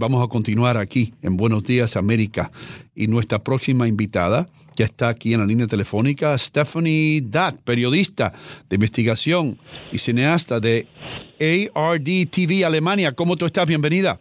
Vamos 0.00 0.24
a 0.24 0.28
continuar 0.28 0.78
aquí 0.78 1.12
en 1.22 1.36
Buenos 1.36 1.64
Días 1.64 1.96
América 1.96 2.50
y 2.94 3.08
nuestra 3.08 3.44
próxima 3.44 3.86
invitada 3.86 4.46
ya 4.74 4.86
está 4.86 5.10
aquí 5.10 5.34
en 5.34 5.40
la 5.40 5.46
línea 5.46 5.66
telefónica, 5.66 6.36
Stephanie 6.38 7.20
Datt, 7.22 7.58
periodista 7.62 8.32
de 8.70 8.76
investigación 8.76 9.58
y 9.92 9.98
cineasta 9.98 10.60
de 10.60 10.86
ARD 11.74 12.26
TV 12.30 12.64
Alemania. 12.64 13.12
¿Cómo 13.12 13.36
tú 13.36 13.44
estás? 13.44 13.66
Bienvenida. 13.66 14.18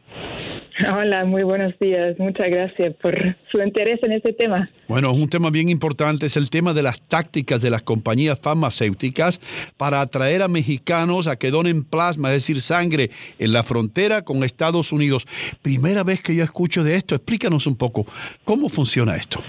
Hola, 0.94 1.26
muy 1.26 1.44
buenos 1.44 1.78
días. 1.80 2.18
Muchas 2.18 2.50
gracias 2.50 2.96
por 3.02 3.14
su 3.52 3.62
interés 3.62 4.02
en 4.04 4.14
este 4.14 4.34
tema. 4.34 4.68
Bueno, 4.88 5.12
es 5.12 5.18
un 5.18 5.30
tema 5.30 5.50
bien 5.50 5.70
importante, 5.70 6.26
es 6.26 6.38
el 6.38 6.50
tema 6.50 6.74
de 6.74 6.84
las 6.84 7.02
tácticas 7.02 7.62
de 7.62 7.70
las 7.70 7.82
compañías 7.82 8.40
farmacéuticas 8.40 9.40
para 9.78 10.02
atraer 10.02 10.42
a 10.42 10.48
mexicanos 10.48 11.28
a 11.28 11.36
que 11.36 11.52
donen 11.52 11.84
plasma, 11.84 12.30
es 12.30 12.36
decir, 12.36 12.62
sangre, 12.62 13.10
en 13.40 13.54
la 13.54 13.64
frontera 13.64 14.24
con 14.24 14.44
Estados 14.44 14.92
Unidos. 14.92 15.26
Primera 15.62 16.04
vez 16.04 16.22
que 16.22 16.36
yo 16.36 16.44
escucho 16.44 16.84
de 16.84 16.96
esto, 16.96 17.16
explícanos 17.16 17.68
un 17.68 17.76
poco, 17.76 18.06
¿cómo 18.44 18.70
funciona 18.70 19.16
esto? 19.16 19.42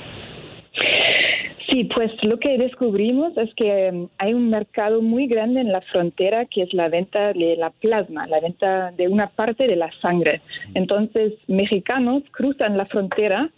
Sí, 1.82 1.88
pues 1.92 2.12
lo 2.22 2.38
que 2.38 2.58
descubrimos 2.58 3.36
es 3.36 3.52
que 3.54 3.90
um, 3.92 4.08
hay 4.18 4.34
un 4.34 4.50
mercado 4.50 5.02
muy 5.02 5.26
grande 5.26 5.62
en 5.62 5.72
la 5.72 5.80
frontera 5.80 6.44
que 6.44 6.62
es 6.62 6.72
la 6.72 6.88
venta 6.88 7.32
de 7.32 7.56
la 7.56 7.70
plasma, 7.70 8.26
la 8.28 8.38
venta 8.38 8.92
de 8.92 9.08
una 9.08 9.26
parte 9.28 9.66
de 9.66 9.74
la 9.74 9.90
sangre. 10.00 10.42
Entonces, 10.74 11.32
mexicanos 11.48 12.22
cruzan 12.30 12.76
la 12.76 12.86
frontera 12.86 13.50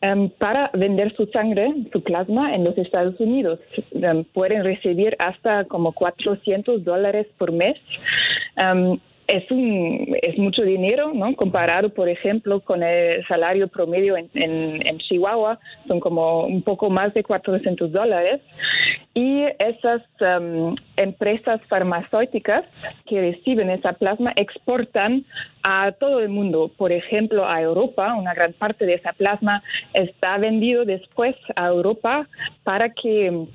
um, 0.00 0.30
para 0.30 0.70
vender 0.74 1.12
su 1.16 1.26
sangre, 1.26 1.74
su 1.92 2.02
plasma, 2.04 2.54
en 2.54 2.62
los 2.62 2.78
Estados 2.78 3.18
Unidos. 3.18 3.58
Um, 3.92 4.22
pueden 4.32 4.62
recibir 4.62 5.16
hasta 5.18 5.64
como 5.64 5.90
400 5.90 6.84
dólares 6.84 7.26
por 7.36 7.50
mes. 7.50 7.76
Es, 9.32 9.50
un, 9.50 10.14
es 10.20 10.36
mucho 10.36 10.60
dinero, 10.60 11.12
¿no? 11.14 11.34
Comparado, 11.34 11.88
por 11.88 12.06
ejemplo, 12.06 12.60
con 12.60 12.82
el 12.82 13.26
salario 13.26 13.66
promedio 13.66 14.14
en, 14.18 14.28
en, 14.34 14.86
en 14.86 14.98
Chihuahua, 14.98 15.58
son 15.88 16.00
como 16.00 16.44
un 16.44 16.60
poco 16.60 16.90
más 16.90 17.14
de 17.14 17.22
400 17.22 17.90
dólares. 17.90 18.42
Y 19.14 19.44
esas 19.58 20.02
um, 20.20 20.76
empresas 20.96 21.62
farmacéuticas 21.68 22.66
que 23.06 23.22
reciben 23.22 23.70
esa 23.70 23.94
plasma 23.94 24.34
exportan 24.36 25.24
a 25.62 25.92
todo 25.92 26.20
el 26.20 26.28
mundo. 26.28 26.70
Por 26.76 26.92
ejemplo, 26.92 27.46
a 27.46 27.62
Europa, 27.62 28.14
una 28.14 28.34
gran 28.34 28.52
parte 28.52 28.84
de 28.84 28.94
esa 28.94 29.14
plasma 29.14 29.62
está 29.94 30.36
vendido 30.36 30.84
después 30.84 31.36
a 31.56 31.68
Europa 31.68 32.28
para 32.64 32.90
que 32.90 33.46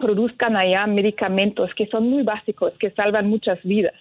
produzcan 0.00 0.56
allá 0.56 0.86
medicamentos 0.86 1.72
que 1.74 1.86
son 1.86 2.08
muy 2.08 2.22
básicos, 2.22 2.72
que 2.78 2.90
salvan 2.90 3.28
muchas 3.28 3.62
vidas. 3.62 3.94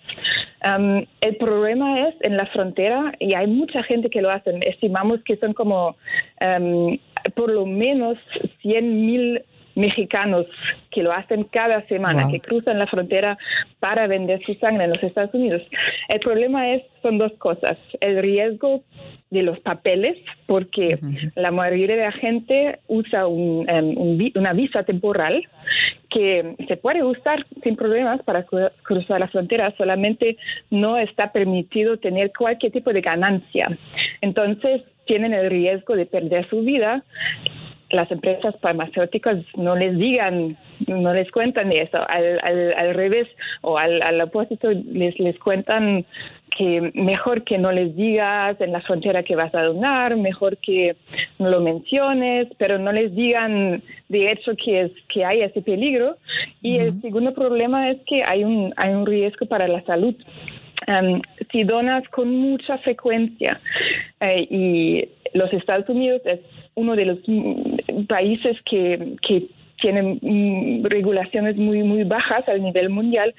Um, 0.64 1.06
el 1.22 1.36
problema 1.38 2.08
es 2.08 2.16
en 2.22 2.38
la 2.38 2.46
frontera, 2.48 3.14
y 3.20 3.34
hay 3.34 3.48
mucha 3.48 3.84
gente 3.84 4.10
que 4.10 4.22
lo 4.22 4.30
hace, 4.32 4.58
estimamos 4.68 5.22
que 5.24 5.36
son 5.38 5.54
como 5.54 5.96
um, 6.42 6.98
por 7.36 7.52
lo 7.52 7.66
menos 7.66 8.18
100 8.62 9.06
mil 9.06 9.42
mexicanos 9.76 10.46
que 10.92 11.04
lo 11.04 11.12
hacen 11.12 11.44
cada 11.46 11.86
semana, 11.88 12.24
Wow. 12.24 12.32
que 12.32 12.40
cruzan 12.40 12.80
la 12.80 12.88
frontera 12.88 13.38
para 13.80 14.08
vender 14.08 14.42
su 14.46 14.54
sangre 14.56 14.86
en 14.86 14.92
los 14.92 15.04
Estados 15.04 15.34
Unidos. 15.34 15.62
El 16.10 16.20
problema 16.20 16.70
es, 16.74 16.84
son 17.02 17.18
dos 17.18 17.34
cosas. 17.34 17.78
El 18.00 18.22
riesgo 18.22 18.84
de 19.32 19.42
los 19.44 19.60
papeles, 19.60 20.16
porque 20.46 21.00
la 21.36 21.52
mayoría 21.52 21.96
de 21.96 22.04
la 22.04 22.12
gente 22.12 22.80
usa 22.88 23.26
un, 23.28 23.68
un 23.70 24.18
vi- 24.18 24.34
una 24.36 24.54
visa 24.54 24.84
temporal 24.84 25.44
que 26.12 26.56
se 26.68 26.78
puede 26.78 27.04
usar 27.04 27.44
sin 27.64 27.76
problemas 27.76 28.22
para 28.22 28.46
cru- 28.46 28.72
cruzar 28.84 29.20
la 29.20 29.28
frontera, 29.28 29.74
solamente 29.78 30.36
no 30.70 30.98
está 31.00 31.32
permitido 31.32 31.98
tener 31.98 32.32
cualquier 32.38 32.72
tipo 32.72 32.94
de 32.94 33.02
ganancia. 33.02 33.76
Entonces, 34.22 34.84
tienen 35.06 35.34
el 35.34 35.50
riesgo 35.50 35.96
de 35.96 36.06
perder 36.06 36.48
su 36.50 36.62
vida 36.62 37.04
las 37.94 38.12
empresas 38.12 38.56
farmacéuticas 38.60 39.38
no 39.56 39.76
les 39.76 39.98
digan, 39.98 40.58
no 40.88 41.14
les 41.14 41.30
cuentan 41.32 41.72
eso, 41.72 42.00
al, 42.10 42.40
al, 42.44 42.74
al 42.74 42.94
revés 42.94 43.28
o 43.62 43.78
al, 43.78 44.02
al 44.02 44.20
opuesto 44.22 44.72
les, 44.72 45.18
les 45.20 45.38
cuentan 45.40 46.06
que 46.58 46.92
mejor 46.94 47.44
que 47.44 47.58
no 47.58 47.72
les 47.72 47.96
digas 47.96 48.60
en 48.62 48.72
la 48.72 48.82
frontera 48.82 49.24
que 49.24 49.36
vas 49.36 49.54
a 49.56 49.64
donar, 49.64 50.16
mejor 50.18 50.58
que 50.58 50.96
no 51.40 51.50
lo 51.50 51.62
menciones, 51.62 52.48
pero 52.58 52.78
no 52.78 52.92
les 52.92 53.16
digan 53.16 53.82
de 54.10 54.32
hecho 54.32 54.52
que 54.56 54.82
es 54.82 54.92
que 55.10 55.26
hay 55.26 55.42
ese 55.42 55.62
peligro. 55.62 56.18
Y 56.62 56.78
el 56.78 57.02
segundo 57.02 57.34
problema 57.34 57.90
es 57.90 57.98
que 58.06 58.24
hay 58.24 58.44
un 58.44 58.74
hay 58.78 58.94
un 58.94 59.06
riesgo 59.06 59.46
para 59.46 59.68
la 59.68 59.82
salud. 59.84 60.16
Um, 60.86 61.22
si 61.52 61.64
donas 61.64 62.08
con 62.10 62.36
mucha 62.36 62.78
frecuencia 62.80 63.62
eh, 64.20 64.48
y 64.50 65.08
los 65.34 65.52
Estados 65.54 65.88
Unidos 65.88 66.22
es 66.26 66.42
uno 66.76 66.96
de 66.96 67.06
los 67.06 67.20
países 68.08 68.58
que, 68.66 69.16
que 69.28 69.48
tienen 69.84 70.18
mm, 70.22 70.86
regulaciones 70.86 71.58
muy 71.58 71.84
muy 71.84 72.06
bajas 72.06 72.48
al 72.48 72.64
nivel 72.64 72.90
mundial 72.90 73.36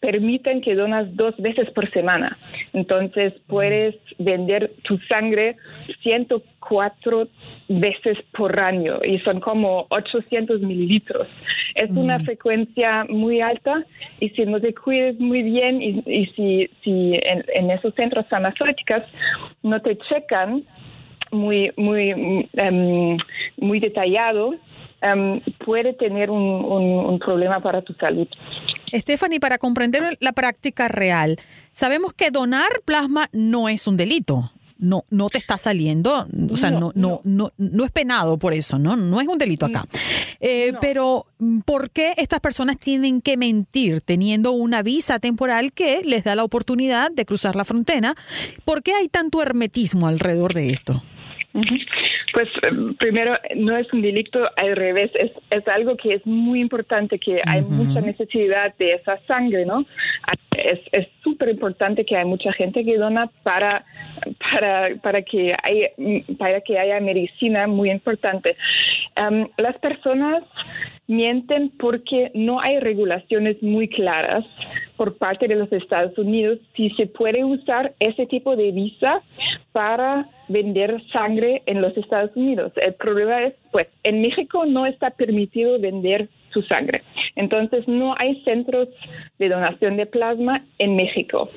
permiten 0.00 0.60
que 0.60 0.74
donas 0.74 1.06
dos 1.14 1.36
veces 1.38 1.70
por 1.70 1.88
semana. 1.92 2.36
Entonces 2.72 3.32
puedes 3.46 3.94
vender 4.18 4.72
tu 4.82 4.98
sangre 5.08 5.56
104 6.02 7.28
veces 7.68 8.18
por 8.36 8.58
año 8.58 8.98
y 9.04 9.20
son 9.20 9.38
como 9.38 9.86
800 9.90 10.60
mililitros. 10.62 11.28
Es 11.76 11.90
una 11.90 12.18
frecuencia 12.18 13.04
muy 13.08 13.40
alta 13.40 13.84
y 14.18 14.30
si 14.30 14.44
no 14.46 14.60
te 14.60 14.74
cuides 14.74 15.18
muy 15.20 15.42
bien 15.42 15.80
y, 15.80 16.02
y 16.06 16.26
si, 16.34 16.68
si 16.82 17.14
en, 17.22 17.44
en 17.54 17.70
esos 17.70 17.94
centros 17.94 18.26
farmacéuticos 18.28 19.02
no 19.62 19.80
te 19.80 19.96
checan 19.96 20.64
muy 21.34 21.70
muy 21.76 22.10
em, 22.54 23.16
muy 23.58 23.80
detallado 23.80 24.54
em, 25.02 25.40
puede 25.64 25.92
tener 25.92 26.30
un, 26.30 26.40
un- 26.42 27.06
un 27.06 27.18
problema 27.18 27.60
para 27.60 27.82
tu 27.82 27.92
salud. 27.94 28.26
Stephanie, 28.92 29.40
para 29.40 29.58
comprender 29.58 30.16
la 30.20 30.32
práctica 30.32 30.88
real, 30.88 31.36
sabemos 31.72 32.12
que 32.12 32.30
donar 32.30 32.68
plasma 32.84 33.28
no 33.32 33.68
es 33.68 33.86
un 33.86 33.96
delito. 33.96 34.50
No, 34.76 35.04
no 35.08 35.28
te 35.28 35.38
está 35.38 35.56
saliendo, 35.56 36.26
o 36.50 36.56
sea, 36.56 36.70
no, 36.72 36.90
no, 36.96 37.20
no, 37.22 37.52
no 37.56 37.84
es 37.84 37.92
penado 37.92 38.38
por 38.38 38.52
eso, 38.52 38.76
¿no? 38.78 38.96
No 38.96 39.20
es 39.20 39.28
un 39.28 39.38
delito 39.38 39.66
acá. 39.66 39.86
Eh, 40.40 40.72
Pero, 40.80 41.26
mm, 41.38 41.60
¿por 41.60 41.90
qué 41.90 42.12
estas 42.16 42.40
personas 42.40 42.76
tienen 42.78 43.22
que 43.22 43.36
mentir 43.36 44.00
teniendo 44.00 44.50
una 44.50 44.82
visa 44.82 45.20
temporal 45.20 45.72
que 45.72 46.02
les 46.04 46.24
da 46.24 46.34
la 46.34 46.42
oportunidad 46.44 47.12
de 47.12 47.24
cruzar 47.24 47.54
la 47.54 47.64
frontera? 47.64 48.14
¿Por 48.64 48.82
qué 48.82 48.92
hay 48.94 49.08
tanto 49.08 49.40
hermetismo 49.40 50.08
alrededor 50.08 50.52
de 50.54 50.70
esto? 50.70 51.02
Pues 52.32 52.48
em, 52.62 52.94
primero, 52.94 53.38
no 53.54 53.76
es 53.76 53.92
un 53.92 54.02
delito 54.02 54.40
al 54.56 54.74
revés, 54.74 55.12
es, 55.14 55.30
es 55.50 55.68
algo 55.68 55.96
que 55.96 56.14
es 56.14 56.26
muy 56.26 56.60
importante, 56.60 57.18
que 57.20 57.40
hay 57.46 57.62
mucha 57.62 58.00
necesidad 58.00 58.74
de 58.76 58.94
esa 58.94 59.18
sangre, 59.26 59.64
¿no? 59.64 59.86
Es 60.56 61.08
súper 61.22 61.50
importante 61.50 62.04
que 62.04 62.16
hay 62.16 62.24
mucha 62.24 62.52
gente 62.52 62.84
que 62.84 62.98
dona 62.98 63.30
para, 63.44 63.84
para, 64.50 64.96
para, 65.00 65.22
que, 65.22 65.54
hay, 65.62 66.24
para 66.38 66.60
que 66.60 66.78
haya 66.78 66.98
medicina 67.00 67.66
muy 67.68 67.90
importante. 67.90 68.56
Las 69.56 69.78
personas 69.78 70.42
mienten 71.06 71.70
porque 71.78 72.30
no 72.34 72.60
hay 72.60 72.80
regulaciones 72.80 73.62
muy 73.62 73.88
claras 73.88 74.44
por 74.96 75.16
parte 75.18 75.48
de 75.48 75.56
los 75.56 75.70
Estados 75.72 76.16
Unidos 76.18 76.58
si 76.74 76.90
se 76.90 77.06
puede 77.06 77.44
usar 77.44 77.94
ese 78.00 78.26
tipo 78.26 78.56
de 78.56 78.72
visa 78.72 79.22
para 79.74 80.28
vender 80.46 81.02
sangre 81.12 81.64
en 81.66 81.82
los 81.82 81.96
Estados 81.96 82.30
Unidos. 82.36 82.72
El 82.76 82.94
problema 82.94 83.42
es, 83.42 83.54
pues, 83.72 83.88
en 84.04 84.22
México 84.22 84.64
no 84.66 84.86
está 84.86 85.10
permitido 85.10 85.80
vender 85.80 86.28
su 86.50 86.62
sangre. 86.62 87.02
Entonces, 87.34 87.88
no 87.88 88.14
hay 88.16 88.40
centros 88.44 88.88
de 89.40 89.48
donación 89.48 89.96
de 89.96 90.06
plasma 90.06 90.64
en 90.78 90.94
México. 90.94 91.50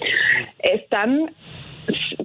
Están 0.57 1.29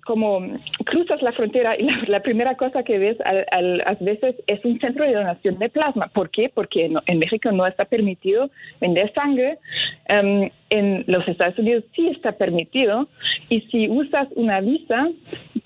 como 0.04 0.40
cruzas 0.84 1.22
la 1.22 1.32
frontera 1.32 1.76
y 1.78 1.86
la, 2.08 2.20
primera 2.20 2.56
cosa 2.56 2.82
que 2.82 2.98
ves 2.98 3.16
a 3.20 3.94
veces 4.00 4.36
es 4.46 4.64
un 4.64 4.78
centro 4.80 5.04
de 5.04 5.14
donación 5.14 5.58
de 5.58 5.68
plasma. 5.68 6.08
¿Por 6.08 6.30
qué? 6.30 6.50
Porque 6.52 6.92
en 7.06 7.18
México 7.18 7.52
no 7.52 7.66
está 7.66 7.84
permitido 7.84 8.50
vender 8.80 9.12
sangre. 9.12 9.58
Em, 10.06 10.50
en 10.70 11.04
los 11.06 11.26
Estados 11.28 11.58
Unidos 11.58 11.84
sí 11.94 12.08
está 12.08 12.32
permitido. 12.32 13.08
Y 13.48 13.60
si 13.62 13.88
usas 13.88 14.28
una 14.34 14.60
visa 14.60 15.08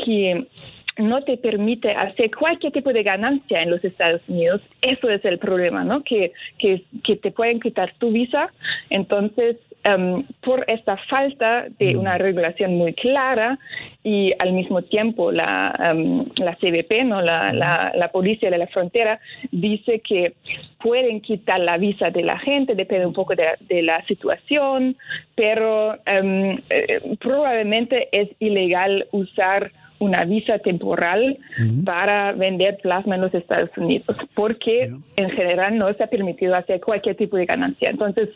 que 0.05 0.47
no 0.99 1.23
te 1.23 1.37
permite 1.37 1.93
hacer 1.93 2.31
cualquier 2.31 2.73
tipo 2.73 2.93
de 2.93 3.03
ganancia 3.03 3.63
en 3.63 3.71
los 3.71 3.85
Estados 3.85 4.23
Unidos, 4.29 4.63
eso 4.83 5.11
es 5.11 5.25
el 5.25 5.39
problema, 5.39 5.85
¿no? 5.85 6.03
Que, 6.03 6.33
que 6.59 7.17
te 7.17 7.31
pueden 7.31 7.61
quitar 7.61 7.95
tu 7.99 8.11
visa. 8.11 8.51
Entonces, 8.91 9.57
Em, 9.87 10.25
por 10.41 10.65
esta 10.67 10.97
falta 10.97 11.67
de 11.79 11.95
mm. 11.95 11.99
una 12.01 12.19
regulación 12.19 12.75
muy 12.75 12.93
clara 12.93 13.57
y 14.03 14.33
al 14.41 14.53
mismo 14.53 14.83
tiempo 14.83 15.31
la, 15.31 15.93
um, 15.95 16.29
la 16.39 16.57
CBP, 16.57 17.05
¿no? 17.05 17.23
La, 17.23 17.53
la, 17.53 18.09
Policía 18.09 18.51
de 18.51 18.59
la 18.59 18.67
Frontera, 18.67 19.21
dice 19.53 20.01
que 20.01 20.33
pueden 20.83 21.21
quitar 21.21 21.61
la 21.61 21.79
visa 21.79 22.11
de 22.11 22.25
la 22.25 22.37
gente, 22.37 22.75
depende 22.75 23.07
un 23.07 23.13
poco 23.13 23.35
de, 23.37 23.83
la 23.83 24.05
situación, 24.07 24.97
pero 25.37 25.95
em, 26.05 26.59
eh, 26.69 27.17
probablemente 27.21 28.09
es 28.11 28.29
ilegal 28.41 29.07
usar 29.13 29.71
una 29.99 30.25
visa 30.25 30.59
temporal 30.59 31.39
para 31.85 32.33
vender 32.33 32.79
plasma 32.83 33.15
en 33.15 33.23
los 33.23 33.35
Estados 33.35 33.71
Unidos, 33.77 34.17
porque 34.35 34.93
en 35.17 35.31
general 35.31 35.79
no 35.79 35.89
está 35.89 36.07
permitido 36.07 36.55
hacer 36.55 36.81
cualquier 36.81 37.17
tipo 37.17 37.37
de 37.37 37.47
ganancia. 37.47 37.91
Entonces, 37.91 38.29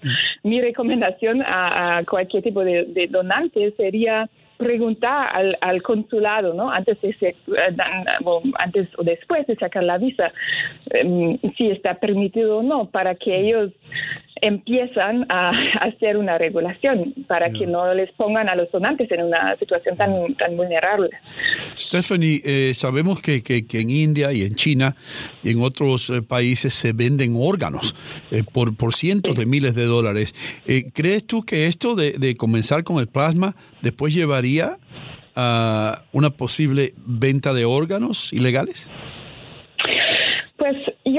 mi 0.43 0.61
recomendación 0.61 1.43
a, 1.43 2.03
cualquier 2.09 2.43
tipo 2.43 2.65
de, 2.65 3.09
donante 3.11 3.73
sería 3.77 4.29
preguntar 4.57 5.57
al, 5.61 5.83
consulado, 5.83 6.53
¿no? 6.53 6.71
Antes 6.71 7.01
de 7.01 7.11
eh, 7.11 7.35
antes 8.59 8.89
o 8.99 9.03
después 9.03 9.47
de 9.47 9.57
sacar 9.57 9.83
la 9.83 9.97
visa, 9.97 10.33
em, 10.91 11.39
si 11.57 11.71
está 11.71 11.95
permitido 11.95 12.59
o 12.59 12.63
no, 12.63 12.85
para 12.91 13.15
que 13.15 13.41
ellos 13.41 13.73
empiezan 14.43 15.27
a 15.29 15.51
hacer 15.81 16.17
una 16.17 16.39
regulación 16.39 17.15
para 17.27 17.51
que 17.51 17.67
no 17.67 17.93
les 17.95 18.11
pongan 18.13 18.49
a 18.49 18.55
los 18.55 18.71
donantes 18.71 19.11
en 19.11 19.25
una 19.25 19.57
situación 19.59 19.97
tan, 19.97 20.35
tan 20.37 20.57
vulnerable. 20.57 21.11
Stephanie, 21.79 22.41
eh, 22.45 22.73
sabemos 22.75 23.21
que, 23.21 23.43
que, 23.43 23.65
en 23.81 23.91
India 23.91 24.33
y 24.33 24.43
en 24.43 24.55
China 24.55 24.95
y 25.43 25.51
en 25.51 25.63
otros 25.63 26.11
eh, 26.11 26.23
países 26.23 26.75
se 26.75 26.93
venden 26.93 27.35
órganos 27.37 27.95
eh, 28.31 28.43
por, 28.53 28.77
por 28.77 28.95
cientos 28.95 29.35
de 29.35 29.47
miles 29.47 29.75
de 29.75 29.85
dólares. 29.85 30.35
¿Crees 30.95 31.27
tú 31.27 31.43
que 31.43 31.67
esto 31.67 31.95
de, 31.95 32.13
de 32.13 32.37
comenzar 32.37 32.85
con 32.85 32.99
el 32.99 33.09
plasma 33.09 33.55
después 33.83 34.15
llevaría 34.15 34.79
a 35.35 36.03
una 36.13 36.31
posible 36.31 36.93
venta 36.97 37.55
de 37.55 37.65
órganos 37.65 38.33
ilegales? 38.33 38.91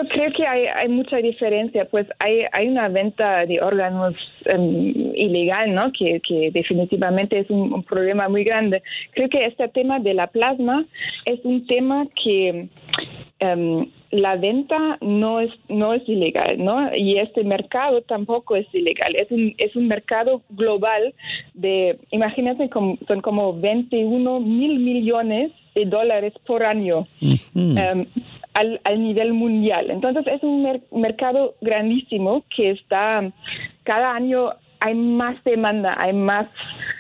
Yo 0.02 0.08
creo 0.08 0.32
que 0.34 0.48
hay, 0.48 0.66
hay 0.66 0.90
mucha 0.90 1.18
diferencia, 1.18 1.86
pues 1.86 2.08
hay, 2.18 2.44
hay 2.54 2.68
una 2.68 2.88
venta 2.90 3.46
de 3.46 3.62
órganos 3.62 4.16
em, 4.46 5.14
ilegal, 5.16 5.76
¿no? 5.76 5.92
Que, 5.92 6.20
que 6.28 6.50
definitivamente 6.52 7.38
es 7.40 7.50
un, 7.50 7.84
problema 7.84 8.28
muy 8.28 8.44
grande. 8.44 8.82
Creo 9.12 9.30
que 9.30 9.46
este 9.46 9.68
tema 9.68 10.00
de 10.00 10.14
la 10.14 10.28
plasma 10.28 10.86
es 11.26 11.40
un 11.44 11.68
tema 11.68 12.08
que 12.24 12.68
em, 13.40 13.86
la 14.12 14.38
venta 14.38 14.98
no 15.02 15.40
es 15.40 15.52
no 15.70 15.94
es 15.94 16.08
ilegal, 16.10 16.58
¿no? 16.58 16.96
Y 16.96 17.20
este 17.20 17.44
mercado 17.44 18.02
tampoco 18.02 18.56
es 18.56 18.68
ilegal. 18.74 19.16
Es 19.16 19.30
un 19.30 19.54
es 19.58 19.76
un 19.76 19.88
mercado 19.88 20.42
global 20.50 21.14
de, 21.54 22.00
imagínense, 22.10 22.70
son 23.08 23.22
como 23.22 23.54
21 23.54 24.40
mil 24.40 24.80
millones 24.80 25.52
de 25.76 25.86
dólares 25.86 26.34
por 26.46 26.64
año 26.64 27.08
em, 27.22 28.06
al, 28.54 28.82
al, 28.84 29.02
nivel 29.02 29.34
mundial. 29.34 29.92
Entonces 29.92 30.26
es 30.28 30.44
un 30.44 30.82
mercado 30.92 31.56
grandísimo 31.62 32.44
que 32.56 32.72
está 32.72 33.24
cada 33.84 34.14
año 34.14 34.52
hay 34.80 34.96
más 34.96 35.42
demanda, 35.44 35.96
hay 35.98 36.14
más 36.14 36.48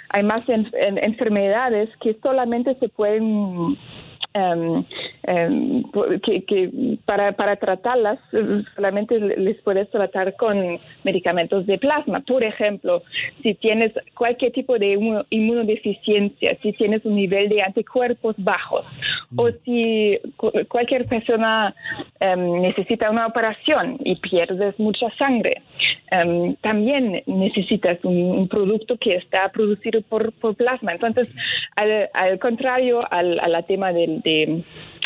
hay 0.09 0.23
más 0.23 0.47
enfermedades 0.49 1.95
que 1.97 2.13
solamente 2.21 2.75
se 2.75 2.89
pueden 2.89 3.77
Em, 4.33 4.85
em, 5.27 5.83
que, 6.21 6.97
para, 7.05 7.33
para 7.33 7.57
tratarlas 7.57 8.17
solamente 8.75 9.19
les 9.19 9.57
puedes 9.61 9.89
tratar 9.89 10.37
con 10.37 10.79
medicamentos 11.03 11.65
de 11.65 11.77
plasma. 11.77 12.21
Por 12.21 12.41
ejemplo, 12.41 13.03
si 13.43 13.55
tienes 13.55 13.91
cualquier 14.15 14.53
tipo 14.53 14.79
de 14.79 15.23
inmunodeficiencia, 15.29 16.57
si 16.61 16.71
tienes 16.71 17.03
un 17.03 17.15
nivel 17.15 17.49
de 17.49 17.61
anticuerpos 17.61 18.35
bajos 18.37 18.85
o 19.35 19.49
mm. 19.49 19.51
si 19.65 20.19
cualquier 20.69 21.07
persona 21.07 21.75
em, 22.21 22.61
necesita 22.61 23.11
una 23.11 23.27
operación 23.27 23.97
y 24.01 24.15
pierdes 24.15 24.79
mucha 24.79 25.09
sangre, 25.17 25.61
también 26.61 27.23
necesitas 27.25 27.97
un, 28.03 28.47
producto 28.49 28.97
que 28.97 29.15
está 29.15 29.49
producido 29.49 30.01
por, 30.01 30.33
plasma. 30.55 30.91
Entonces, 30.91 31.29
al, 31.75 32.37
contrario 32.39 33.01
al, 33.09 33.39
al 33.39 33.65
tema 33.65 33.93
del 33.93 34.20
de 34.23 34.63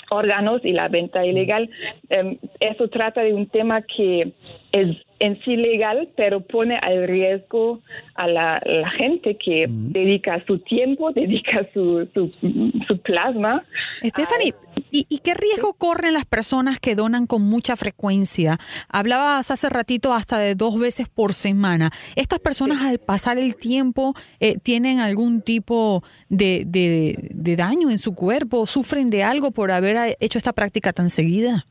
órganos 0.10 0.64
y 0.64 0.72
la 0.72 0.88
venta 0.88 1.26
ilegal. 1.26 1.70
Em, 2.10 2.38
eso 2.60 2.88
trata 2.90 3.22
de 3.22 3.34
un 3.34 3.48
tema 3.48 3.82
que 3.82 4.34
es 4.76 4.98
en 5.20 5.40
sí 5.46 5.56
legal, 5.56 6.10
pero 6.18 6.42
pone 6.42 6.78
al 6.78 7.08
riesgo 7.08 7.80
a 8.16 8.28
la, 8.28 8.62
gente 8.98 9.38
que 9.38 9.66
dedica 9.70 10.44
su 10.46 10.60
tiempo, 10.60 11.14
dedica 11.14 11.66
su, 11.74 12.06
su, 12.14 12.98
plasma. 13.02 13.64
Stephanie, 14.04 14.54
¿y, 14.92 15.20
qué 15.20 15.34
riesgo 15.34 15.74
corren 15.76 16.14
las 16.14 16.26
personas 16.26 16.82
que 16.82 16.96
donan 16.96 17.26
con 17.26 17.42
mucha 17.42 17.78
frecuencia? 17.78 18.58
Hablabas 18.90 19.50
hace 19.50 19.70
ratito 19.70 20.14
hasta 20.14 20.38
de 20.40 20.56
dos 20.56 20.78
veces 20.78 21.08
por 21.08 21.32
semana. 21.32 21.90
¿Estas 22.18 22.40
personas 22.40 22.82
al 22.82 23.00
pasar 23.00 23.38
el 23.38 23.56
tiempo 23.56 24.14
eh, 24.42 24.58
tienen 24.62 25.00
algún 25.00 25.42
tipo 25.42 26.04
de, 26.28 26.64
de 26.66 27.56
daño 27.56 27.90
en 27.90 27.98
su 27.98 28.14
cuerpo? 28.14 28.66
¿Sufren 28.66 29.10
de 29.10 29.24
algo 29.24 29.52
por 29.52 29.72
haber 29.72 30.18
hecho 30.20 30.38
esta 30.38 30.52
práctica 30.52 30.92
tan 30.92 31.10
seguida? 31.10 31.64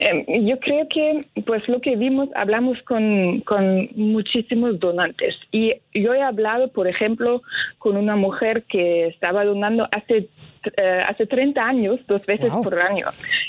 Em, 0.00 0.46
yo 0.46 0.60
creo 0.60 0.86
que, 0.88 1.22
pues 1.44 1.66
lo 1.68 1.80
que 1.80 1.96
vimos, 1.96 2.28
hablamos 2.36 2.80
con, 2.82 3.40
con, 3.40 3.88
muchísimos 3.96 4.78
donantes 4.78 5.34
y 5.50 5.74
yo 5.92 6.14
he 6.14 6.22
hablado, 6.22 6.68
por 6.68 6.86
ejemplo, 6.86 7.42
con 7.78 7.96
una 7.96 8.14
mujer 8.14 8.62
que 8.64 9.08
estaba 9.08 9.44
donando 9.44 9.88
hace 9.90 10.28
eh, 10.76 11.02
hace 11.06 11.26
30 11.26 11.60
años, 11.60 12.00
dos 12.06 12.24
veces 12.26 12.52
por 12.62 12.78
año. 12.78 13.06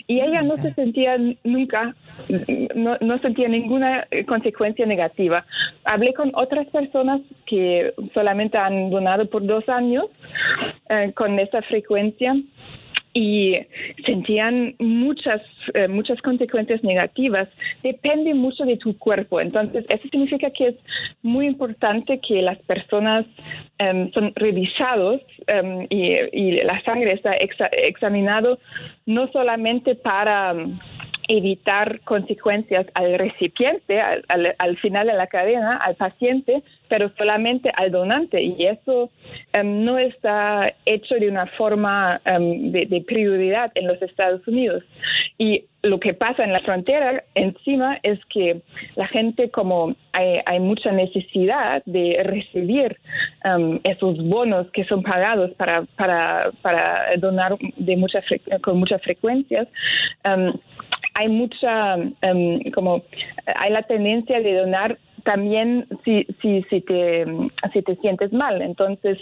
Y 0.07 0.21
ella 0.21 0.41
no 0.41 0.57
se 0.57 0.73
sentía 0.73 1.17
nunca, 1.43 1.95
no, 2.75 2.97
no, 3.01 3.19
sentía 3.19 3.47
ninguna 3.47 4.07
consecuencia 4.27 4.85
negativa. 4.85 5.45
Hablé 5.85 6.13
con 6.13 6.31
otras 6.35 6.67
personas 6.67 7.21
que 7.45 7.93
solamente 8.13 8.57
han 8.57 8.89
donado 8.89 9.27
por 9.27 9.45
dos 9.45 9.67
años 9.69 10.05
eh, 10.89 11.11
con 11.15 11.39
esa 11.39 11.61
frecuencia 11.63 12.35
y 13.13 13.57
sentían 14.05 14.75
muchas, 14.79 15.41
eh, 15.73 15.87
muchas 15.87 16.21
consecuencias 16.21 16.83
negativas, 16.83 17.47
depende 17.83 18.33
mucho 18.33 18.65
de 18.65 18.77
tu 18.77 18.97
cuerpo. 18.97 19.41
Entonces, 19.41 19.85
eso 19.89 20.07
significa 20.09 20.51
que 20.51 20.67
es 20.69 20.75
muy 21.23 21.47
importante 21.47 22.19
que 22.19 22.41
las 22.41 22.59
personas 22.59 23.25
em, 23.77 24.11
son 24.11 24.33
revisados 24.35 25.21
em, 25.47 25.87
y, 25.89 26.59
la 26.63 26.81
sangre 26.83 27.13
está 27.13 27.33
examinado 27.71 28.59
no 29.05 29.27
solamente 29.31 29.95
para 29.95 30.53
evitar 31.29 32.01
consecuencias 32.01 32.87
al 32.95 33.17
recipiente, 33.19 34.01
al, 34.01 34.25
al, 34.57 34.77
final 34.77 35.05
de 35.05 35.13
la 35.13 35.27
cadena, 35.27 35.77
al 35.77 35.95
paciente, 35.95 36.63
pero 36.89 37.11
solamente 37.17 37.71
al 37.75 37.91
donante. 37.91 38.41
Y 38.41 38.65
eso 38.65 39.11
em, 39.53 39.85
no 39.85 39.99
está 39.99 40.73
hecho 40.85 41.15
de 41.15 41.29
una 41.29 41.45
forma 41.45 42.19
em, 42.25 42.71
de, 42.71 43.03
prioridad 43.07 43.71
en 43.75 43.87
los 43.87 44.01
Estados 44.01 44.45
Unidos. 44.47 44.83
Y 45.37 45.65
lo 45.83 45.99
que 45.99 46.15
pasa 46.15 46.43
en 46.43 46.51
la 46.51 46.61
frontera 46.61 47.23
encima 47.35 47.99
es 48.01 48.19
que 48.25 48.61
la 48.95 49.07
gente, 49.07 49.51
como 49.51 49.95
hay, 50.11 50.59
mucha 50.59 50.91
necesidad 50.91 51.83
de 51.85 52.21
recibir 52.23 52.97
em, 53.43 53.79
esos 53.83 54.17
bonos 54.17 54.69
que 54.71 54.83
son 54.85 55.03
pagados 55.03 55.51
para, 55.51 55.83
para, 55.95 56.45
para 56.63 57.15
donar 57.17 57.55
de 57.77 57.95
mucha 57.97 58.21
con 58.61 58.79
muchas 58.79 59.01
frecuencias, 59.03 59.67
hay 61.19 61.27
mucha, 61.27 61.97
como 62.73 63.03
hay 63.45 63.71
la 63.71 63.83
tendencia 63.83 64.39
de 64.39 64.53
donar 64.53 64.97
también 65.25 65.85
si, 66.05 66.25
si, 66.41 66.63
si, 66.69 66.79
te, 66.79 67.25
si 67.73 67.81
te 67.81 67.95
sientes 67.97 68.31
mal. 68.31 68.61
Entonces, 68.61 69.17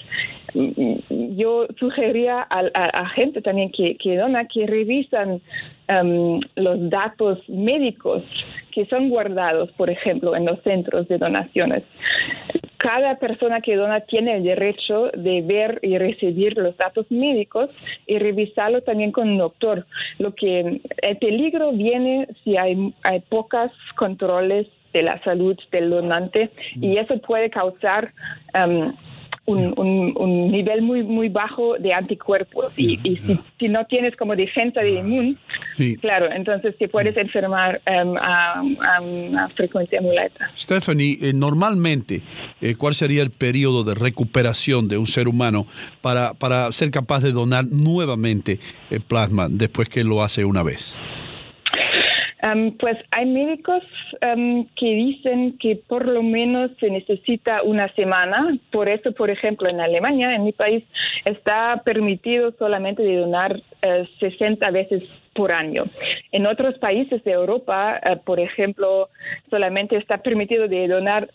yo 0.54 1.66
sugería 1.80 2.46
a, 2.50 2.60
a, 2.76 3.10
gente 3.10 3.42
también 3.42 3.72
que, 3.72 3.98
que, 3.98 4.16
dona 4.16 4.46
que 4.46 4.68
revisan 4.68 5.42
um, 5.90 6.40
los 6.56 6.90
datos 6.92 7.40
médicos 7.50 8.24
que 8.72 8.86
son 8.86 9.10
guardados, 9.10 9.72
por 9.72 9.90
ejemplo, 9.90 10.36
en 10.36 10.46
los 10.46 10.62
centros 10.62 11.08
de 11.08 11.18
donaciones. 11.18 11.84
Cada 12.88 13.16
persona 13.16 13.60
que 13.60 13.76
dona 13.76 14.00
tiene 14.00 14.38
el 14.38 14.44
derecho 14.46 15.12
de 15.14 15.42
ver 15.42 15.78
y 15.82 15.98
recibir 15.98 16.58
los 16.58 16.78
datos 16.78 17.06
médicos 17.12 17.70
y 18.06 18.18
revisarlo 18.18 18.82
también 18.82 19.12
con 19.12 19.28
un 19.28 19.40
doctor. 19.40 19.86
Lo 20.20 20.34
que 20.34 20.80
el 21.02 21.18
peligro 21.18 21.74
viene 21.74 22.30
si 22.46 22.56
hay, 22.56 22.94
hay 23.04 23.20
pocos 23.20 23.74
controles 23.98 24.68
de 24.94 25.02
la 25.02 25.22
salud 25.26 25.58
del 25.70 25.90
donante 25.90 26.50
y 26.80 26.96
eso 26.96 27.18
puede 27.18 27.50
causar 27.50 28.14
um, 28.56 28.94
un, 29.48 30.52
nivel 30.52 30.82
muy 30.82 31.04
muy 31.04 31.28
bajo 31.28 31.78
de 31.78 31.94
anticuerpos 31.94 32.72
y, 32.78 32.98
si, 33.60 33.68
no 33.68 33.86
tienes 33.86 34.16
como 34.16 34.34
defensa 34.34 34.82
de 34.82 34.92
inmune, 34.92 35.36
claro, 36.00 36.32
entonces 36.32 36.76
te 36.78 36.88
puedes 36.88 37.16
enfermar 37.18 37.82
um, 37.88 38.18
a, 38.18 38.62
una 39.02 39.50
frecuencia 39.50 40.02
muy 40.02 40.18
alta. 40.18 40.50
Stephanie, 40.56 41.18
eh, 41.22 41.34
normalmente, 41.34 42.22
eh, 42.62 42.76
¿cuál 42.76 42.96
sería 42.96 43.24
el 43.24 43.32
periodo 43.32 43.84
de 43.84 43.96
recuperación 43.96 44.88
de 44.88 44.98
un 44.98 45.08
ser 45.08 45.28
humano 45.28 45.68
para, 46.02 46.34
para 46.34 46.72
ser 46.72 46.92
capaz 46.92 47.22
de 47.22 47.32
donar 47.32 47.66
nuevamente 47.66 48.60
el 48.90 49.02
plasma 49.02 49.48
después 49.50 49.90
que 49.90 50.04
lo 50.04 50.24
hace 50.24 50.46
una 50.46 50.64
vez? 50.64 50.98
pues 52.80 52.98
hay 53.12 53.26
médicos 53.26 53.84
que 54.76 54.86
dicen 54.86 55.58
que 55.58 55.76
por 55.76 56.08
lo 56.08 56.24
menos 56.24 56.72
se 56.80 56.90
necesita 56.90 57.64
una 57.64 57.92
semana. 57.94 58.58
Por 58.72 58.90
eso, 58.90 59.12
por 59.12 59.30
ejemplo, 59.30 59.70
en 59.70 59.82
Alemania, 59.82 60.36
en 60.36 60.44
mi 60.44 60.52
país, 60.52 60.84
está 61.26 61.82
permitido 61.84 62.54
solamente 62.58 63.04
de 63.04 63.18
donar 63.18 63.62
60 64.20 64.68
eh, 64.68 64.72
veces 64.72 65.04
por 65.38 65.52
año. 65.52 65.86
En 66.32 66.48
otros 66.48 66.78
países 66.80 67.24
de 67.24 67.32
Europa, 67.32 68.02
eh, 68.04 68.18
por 68.26 68.40
ejemplo, 68.40 69.10
solamente 69.52 69.96
está 69.96 70.18
permitido 70.18 70.68
donar 70.68 71.30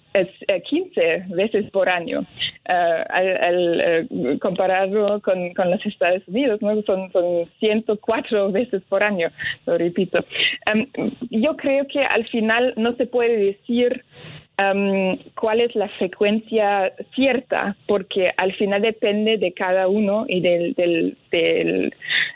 15 0.69 1.01
eh, 1.01 1.25
veces 1.29 1.71
por 1.71 1.89
año. 1.89 2.27
al, 2.65 4.09
comparado 4.41 5.21
con, 5.21 5.39
los 5.71 5.87
Estados 5.87 6.23
Unidos, 6.27 6.61
¿no? 6.61 6.83
son, 6.83 7.11
son 7.13 7.47
104 7.61 8.51
veces 8.51 8.83
por 8.89 9.03
año, 9.05 9.29
lo 9.67 9.79
repito. 9.79 10.19
Em, 10.67 10.87
yo 11.31 11.57
creo 11.57 11.87
que 11.87 12.01
al 12.01 12.27
final 12.27 12.75
no 12.77 12.95
se 12.97 13.07
puede 13.07 13.37
decir 13.37 14.05
um, 14.59 15.17
cuál 15.35 15.61
es 15.61 15.75
la 15.75 15.89
frecuencia 15.89 16.93
cierta, 17.15 17.77
porque 17.87 18.33
al 18.37 18.53
final 18.55 18.83
depende 18.83 19.39
de 19.39 19.53
cada 19.53 19.89
uno 19.89 20.25
y 20.29 20.41
del, 20.41 20.75
del, 20.75 21.95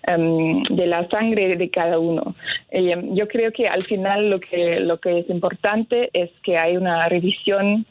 um, 0.08 0.62
de 0.64 0.86
la 0.86 1.08
sangre 1.08 1.56
de 1.56 1.70
cada 1.70 1.98
uno. 1.98 2.34
Um, 2.72 3.14
yo 3.14 3.28
creo 3.28 3.52
que 3.52 3.68
al 3.68 3.82
final 3.82 4.30
lo 4.30 4.38
que, 4.40 4.80
lo 4.80 4.98
que 4.98 5.20
es 5.20 5.30
importante 5.30 6.10
es 6.12 6.30
que 6.42 6.58
hay 6.58 6.76
una 6.76 7.08
revisión 7.08 7.86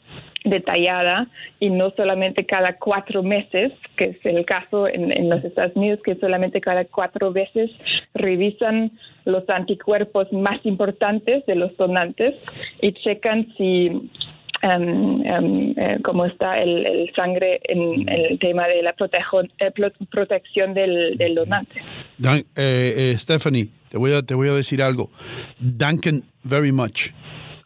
detallada 0.46 1.26
y 1.60 1.70
no 1.70 1.90
solamente 1.90 2.46
cada 2.46 2.78
cuatro 2.78 3.22
meses, 3.22 3.72
que 3.96 4.04
es 4.04 4.16
el 4.24 4.44
caso 4.46 4.88
en, 4.88 5.12
en, 5.12 5.28
los 5.28 5.44
Estados 5.44 5.74
Unidos, 5.74 6.00
que 6.04 6.14
solamente 6.16 6.60
cada 6.60 6.84
cuatro 6.84 7.32
veces 7.32 7.70
revisan 8.14 8.92
los 9.24 9.48
anticuerpos 9.50 10.32
más 10.32 10.64
importantes 10.64 11.44
de 11.46 11.56
los 11.56 11.76
donantes 11.76 12.34
y 12.80 12.92
checan 12.92 13.48
si 13.58 13.88
um, 13.90 15.20
um, 15.20 15.74
eh, 15.76 15.98
cómo 16.04 16.24
está 16.24 16.62
el, 16.62 16.86
el, 16.86 17.12
sangre 17.14 17.60
en 17.64 18.08
el 18.08 18.38
tema 18.38 18.68
de 18.68 18.82
la 18.82 18.94
eh, 18.94 19.72
protección 20.10 20.74
del, 20.74 21.16
del 21.16 21.34
donante. 21.34 21.80
Dan, 22.18 22.44
eh, 22.54 23.14
Stephanie, 23.18 23.68
te 23.88 23.98
voy, 23.98 24.12
a, 24.12 24.22
te 24.22 24.34
voy 24.34 24.48
a 24.48 24.52
decir 24.52 24.80
algo. 24.80 25.10
Danken 25.58 26.22
very 26.44 26.70
much 26.70 27.10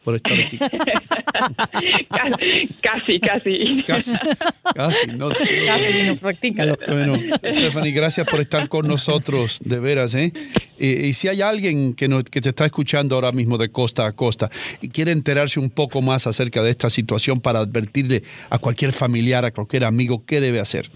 por 0.03 0.15
estar 0.15 0.33
aquí. 0.33 0.57
casi, 2.09 3.19
casi. 3.19 3.19
Casi, 3.19 3.79
casi. 3.85 4.13
No, 5.15 5.29
casi, 5.65 6.03
no, 6.03 6.15
practícalo. 6.15 6.77
Bueno, 6.87 7.15
Stephanie, 7.37 7.91
gracias 7.91 8.27
por 8.27 8.39
estar 8.39 8.67
con 8.67 8.87
nosotros, 8.87 9.59
de 9.63 9.79
veras. 9.79 10.15
¿eh? 10.15 10.33
Y, 10.79 11.13
si 11.13 11.27
hay 11.27 11.41
alguien 11.41 11.93
que, 11.93 12.09
que 12.29 12.41
te 12.41 12.49
está 12.49 12.65
escuchando 12.65 13.15
ahora 13.15 13.31
mismo 13.31 13.57
de 13.57 13.69
costa 13.69 14.07
a 14.07 14.11
costa 14.11 14.49
y 14.81 14.89
quiere 14.89 15.11
enterarse 15.11 15.59
un 15.59 15.69
poco 15.69 16.01
más 16.01 16.27
acerca 16.27 16.63
de 16.63 16.71
esta 16.71 16.89
situación 16.89 17.39
para 17.39 17.59
advertirle 17.59 18.23
a 18.49 18.57
cualquier 18.57 18.93
familiar, 18.93 19.45
a 19.45 19.51
cualquier 19.51 19.85
amigo, 19.85 20.25
¿qué 20.25 20.41
debe 20.41 20.59
hacer? 20.59 20.89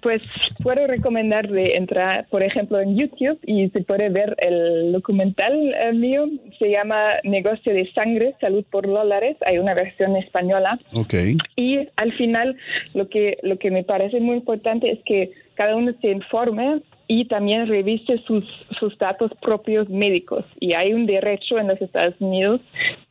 Pues 0.00 0.22
puedo 0.62 0.86
recomendar 0.86 1.48
de 1.48 1.76
entrar, 1.76 2.26
por 2.30 2.42
ejemplo, 2.42 2.80
en 2.80 2.96
YouTube 2.96 3.38
y 3.46 3.68
se 3.70 3.80
puede 3.82 4.08
ver 4.08 4.36
el 4.38 4.92
documental 4.92 5.52
eh, 5.74 5.92
mío. 5.92 6.28
Se 6.58 6.70
llama 6.70 7.14
Negocio 7.24 7.72
de 7.72 7.90
Sangre, 7.92 8.34
Salud 8.40 8.64
por 8.70 8.86
Dólares. 8.86 9.36
Hay 9.46 9.58
una 9.58 9.74
versión 9.74 10.16
española. 10.16 10.78
Okay. 10.92 11.36
Y 11.56 11.88
al 11.96 12.12
final, 12.14 12.56
lo 12.94 13.08
que, 13.08 13.38
lo 13.42 13.58
que 13.58 13.70
me 13.70 13.84
parece 13.84 14.20
muy 14.20 14.36
importante 14.36 14.90
es 14.90 14.98
que 15.04 15.30
cada 15.60 15.76
uno 15.76 15.92
se 16.00 16.08
informe 16.08 16.80
y 17.06 17.26
también 17.26 17.66
revise 17.66 18.16
sus, 18.26 18.46
sus 18.78 18.96
datos 18.96 19.30
propios 19.42 19.90
médicos. 19.90 20.42
Y 20.58 20.72
hay 20.72 20.94
un 20.94 21.04
derecho 21.04 21.58
en 21.58 21.68
los 21.68 21.78
Estados 21.82 22.14
Unidos, 22.18 22.62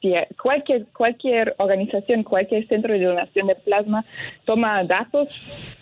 si 0.01 0.13
cualquier, 0.41 0.87
cualquier 0.87 1.53
organización, 1.59 2.23
cualquier 2.23 2.67
centro 2.67 2.91
de 2.91 3.03
donación 3.03 3.45
de 3.45 3.53
plasma 3.53 4.03
toma 4.45 4.83
datos, 4.83 5.27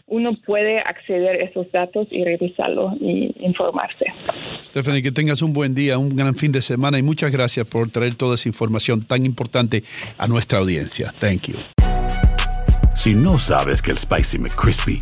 uno 0.07 0.35
puede 0.45 0.79
acceder 0.79 1.39
a 1.41 1.45
esos 1.45 1.71
datos 1.71 2.09
y 2.11 2.25
revisarlo 2.25 2.91
y 2.99 3.33
informarse. 3.39 4.07
Stephanie, 4.61 5.01
que 5.01 5.13
tengas 5.13 5.41
un 5.41 5.53
buen 5.53 5.73
día, 5.73 5.97
un 5.97 6.17
gran 6.17 6.35
fin 6.35 6.51
de 6.51 6.59
semana 6.59 6.99
y 6.99 7.01
muchas 7.01 7.31
gracias 7.31 7.65
por 7.65 7.89
traer 7.89 8.15
toda 8.15 8.35
esa 8.35 8.49
información 8.49 9.03
tan 9.03 9.25
importante 9.25 9.83
a 10.17 10.27
nuestra 10.27 10.59
audiencia. 10.59 11.13
Thank 11.21 11.43
you. 11.43 11.59
Si 12.93 13.15
no 13.15 13.39
sabes 13.39 13.81
que 13.81 13.91
el 13.91 13.97
Spicy 13.97 14.37
McCrispy 14.37 15.01